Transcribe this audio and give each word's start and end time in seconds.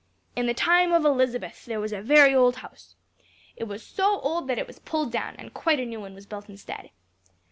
In 0.35 0.47
the 0.47 0.55
time 0.55 0.93
of 0.93 1.05
Elizabeth 1.05 1.63
there 1.65 1.79
was 1.79 1.93
a 1.93 2.01
very 2.01 2.33
old 2.33 2.55
house. 2.55 2.95
It 3.55 3.65
was 3.65 3.85
so 3.85 4.19
old 4.21 4.47
that 4.47 4.57
it 4.57 4.65
was 4.65 4.79
pulled 4.79 5.11
down, 5.11 5.35
and 5.35 5.49
a 5.49 5.51
quite 5.51 5.77
new 5.87 5.99
one 5.99 6.15
was 6.15 6.25
built 6.25 6.49
instead. 6.49 6.89